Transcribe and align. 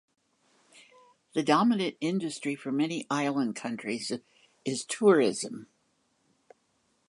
The 1.33 1.43
dominant 1.43 1.95
industry 2.01 2.55
for 2.55 2.71
many 2.71 3.05
island 3.11 3.55
countries 3.55 4.11
is 4.65 4.83
tourism. 4.83 5.67